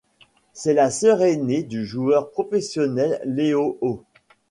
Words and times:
C'est 0.53 0.73
la 0.73 0.89
sœur 0.89 1.21
aînée 1.21 1.61
du 1.61 1.85
joueur 1.85 2.31
professionnel 2.31 3.21
Leo 3.23 3.77
Au. 3.81 4.03